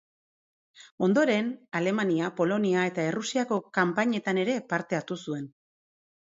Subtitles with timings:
[1.07, 1.51] Ondoren,
[1.81, 5.49] Alemania, Polonia eta Errusiako kanpainetan ere parte hartu zuen.